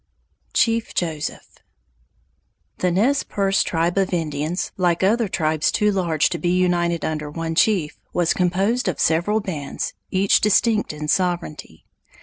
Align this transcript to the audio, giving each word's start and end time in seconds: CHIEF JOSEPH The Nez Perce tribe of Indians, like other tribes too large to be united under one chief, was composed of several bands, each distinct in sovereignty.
CHIEF 0.53 0.95
JOSEPH 0.95 1.59
The 2.79 2.89
Nez 2.89 3.21
Perce 3.21 3.61
tribe 3.61 3.99
of 3.99 4.11
Indians, 4.15 4.71
like 4.75 5.03
other 5.03 5.27
tribes 5.27 5.71
too 5.71 5.91
large 5.91 6.27
to 6.29 6.39
be 6.39 6.49
united 6.49 7.05
under 7.05 7.29
one 7.29 7.53
chief, 7.53 7.99
was 8.11 8.33
composed 8.33 8.87
of 8.87 8.99
several 8.99 9.41
bands, 9.41 9.93
each 10.09 10.41
distinct 10.41 10.91
in 10.91 11.07
sovereignty. 11.07 11.85